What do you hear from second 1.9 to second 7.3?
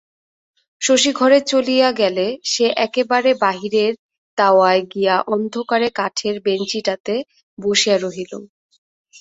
গেলে সে একেবারে বাহিরের দাওয়ায় গিয়া অন্ধকারে কাঠের বেঞ্চিটাতে